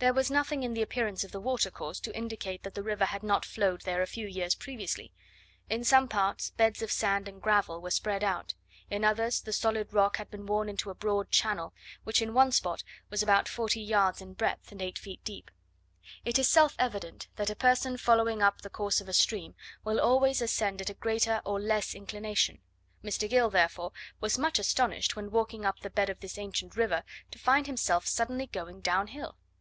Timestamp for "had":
3.04-3.22, 10.16-10.28